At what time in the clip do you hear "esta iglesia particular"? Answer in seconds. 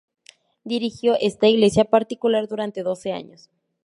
1.19-2.47